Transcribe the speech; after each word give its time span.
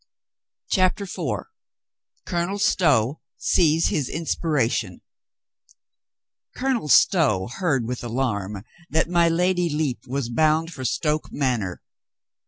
CHAPTER 0.71 1.05
FOUR 1.05 1.49
COLONEL 2.25 2.57
STOW 2.57 3.21
SEES 3.37 3.89
HIS 3.89 4.09
INSPIRATION 4.09 5.01
COLONEL 6.57 6.87
STOW 6.87 7.47
heard 7.57 7.85
with 7.87 8.03
alarm 8.03 8.63
that 8.89 9.07
my 9.11 9.29
Lady 9.29 9.69
Lepe 9.69 10.07
was 10.07 10.29
bound 10.29 10.73
for 10.73 10.83
Stoke 10.83 11.31
Manor. 11.31 11.83